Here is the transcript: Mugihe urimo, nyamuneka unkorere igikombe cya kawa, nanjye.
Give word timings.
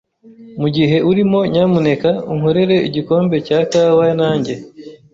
Mugihe 0.61 0.97
urimo, 1.09 1.39
nyamuneka 1.53 2.09
unkorere 2.31 2.75
igikombe 2.87 3.35
cya 3.47 3.59
kawa, 3.71 4.07
nanjye. 4.19 4.53